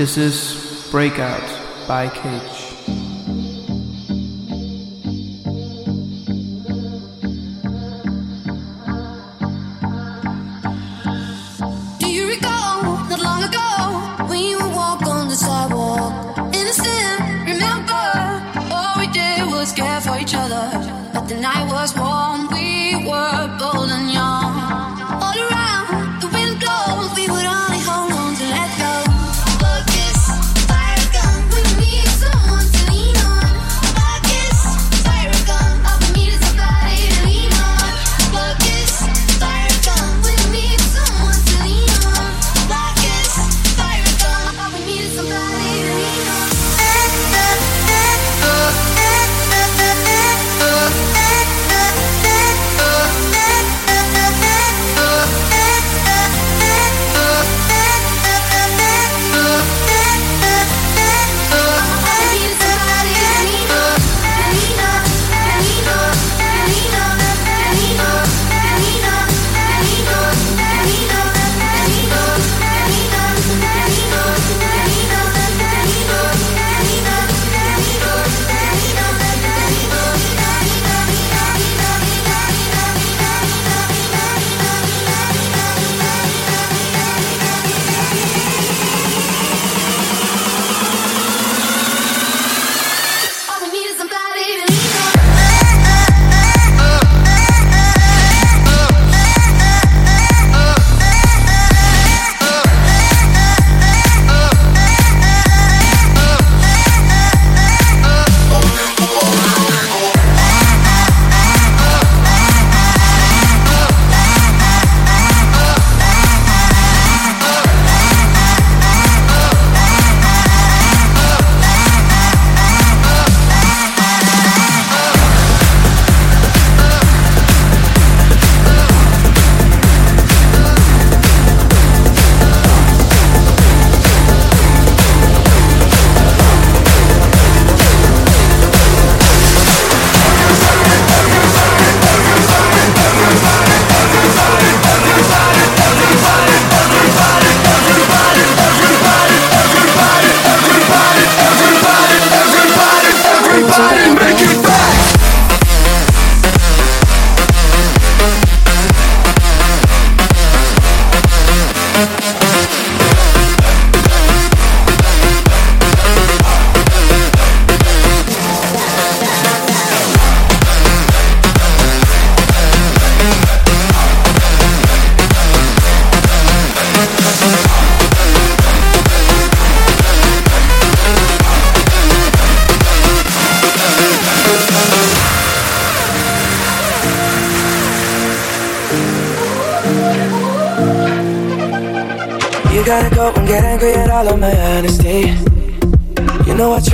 [0.00, 1.46] This is Breakout
[1.86, 2.59] by Cage.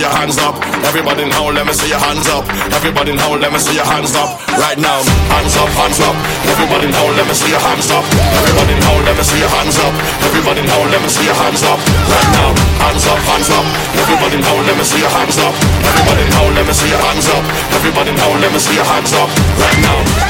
[0.00, 0.56] See your hands up.
[0.88, 2.48] Everybody now, let me see your hands up.
[2.72, 4.40] Everybody now, let me see your hands up.
[4.56, 6.16] Right now, hands up, hands up.
[6.48, 8.04] Everybody now, let me see your hands up.
[8.40, 9.92] Everybody now, let me see your hands up.
[10.24, 11.76] Everybody now, let me see your hands up.
[12.08, 12.48] Right now,
[12.80, 13.66] hands up, hands up.
[14.00, 15.52] Everybody now, let me see your hands up.
[15.84, 17.44] Everybody now, let me see your hands up.
[17.76, 19.28] Everybody now, let me see your hands up.
[19.60, 20.29] Right now.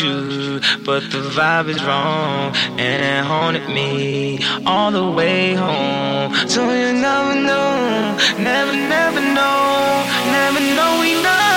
[0.00, 6.32] but the vibe is wrong, and it haunted me all the way home.
[6.46, 11.47] So you never know, never, never know, never know we know.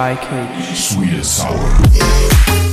[0.00, 0.78] by Cage.
[0.78, 2.69] Sweet and sour.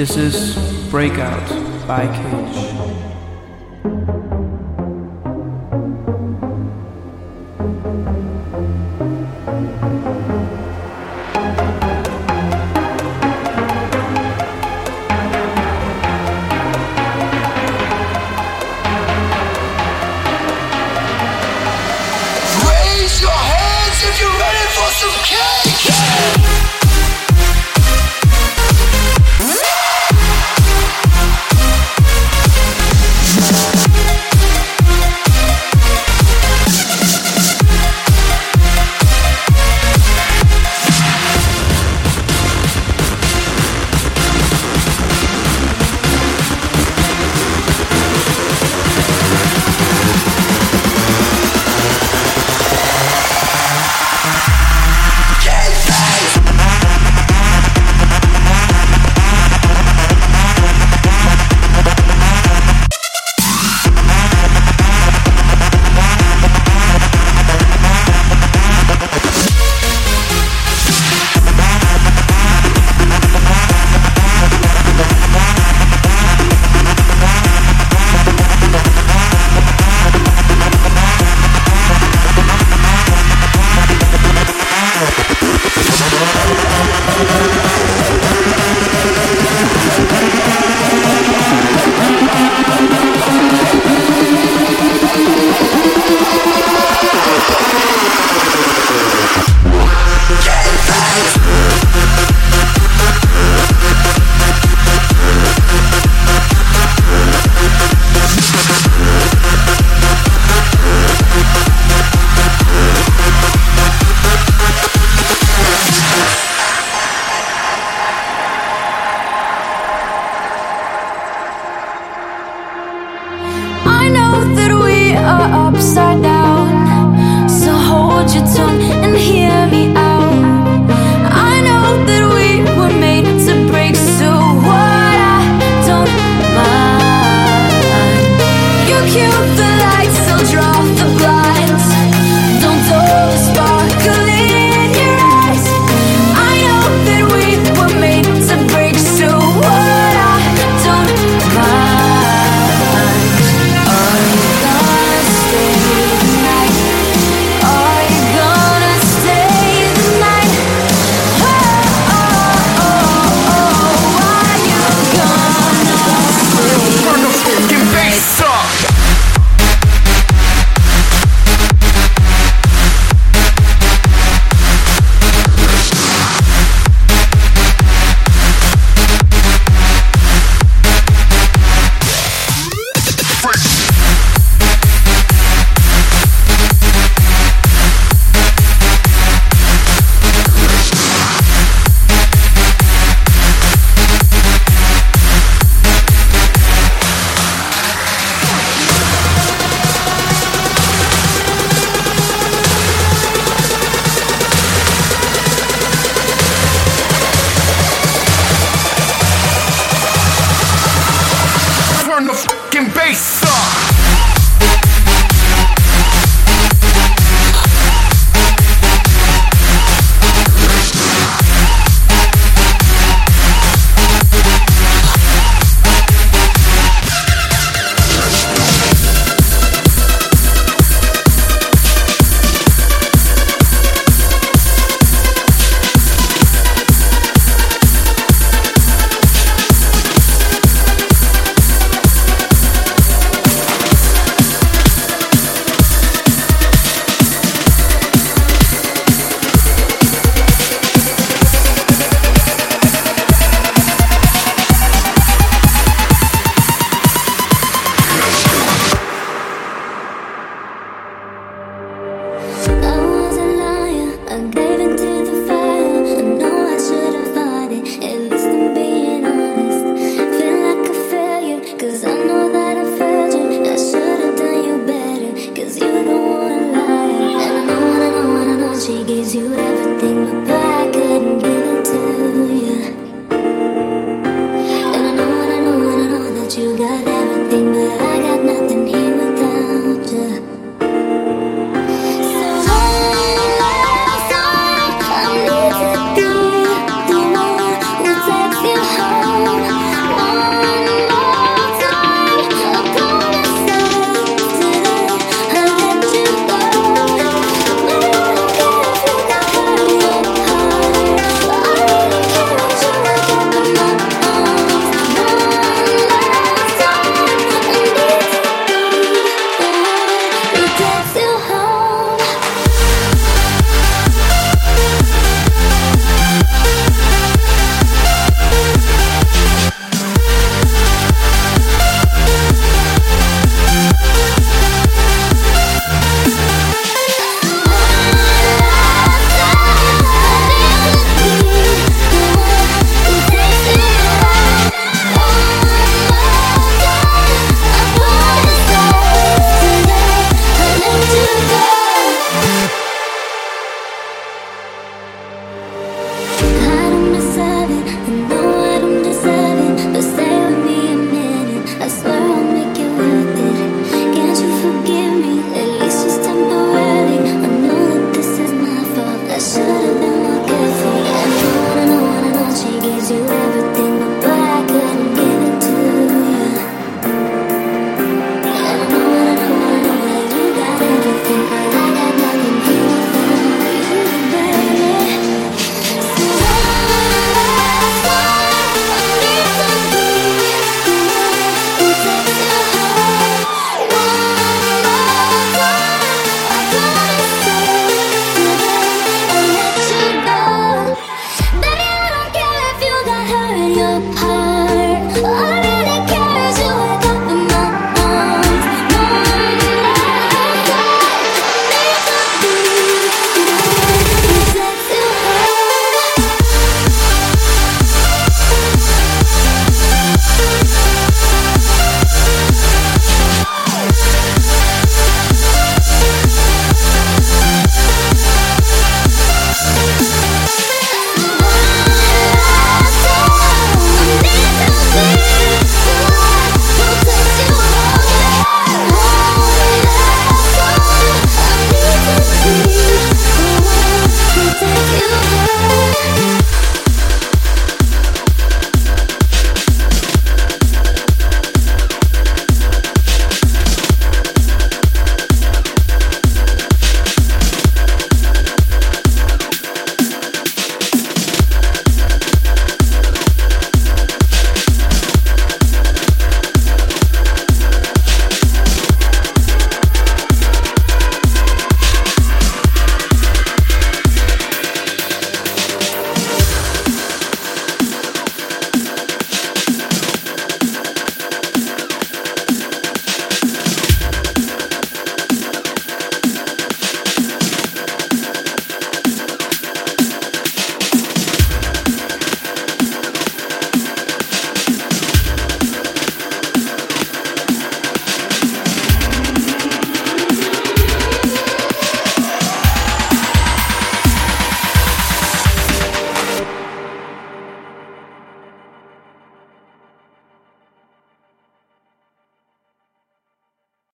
[0.00, 1.46] This is Breakout
[1.86, 2.69] by Cage.